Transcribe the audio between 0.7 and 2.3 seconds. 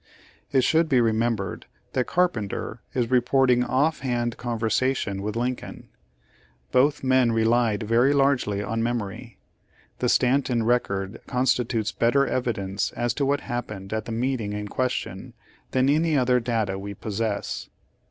be remembered that